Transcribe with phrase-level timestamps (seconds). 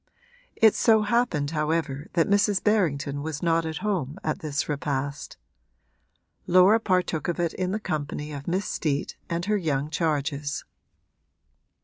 [0.55, 2.63] It so happened however that Mrs.
[2.63, 5.37] Berrington was not at home at this repast;
[6.47, 10.65] Laura partook of it in the company of Miss Steet and her young charges.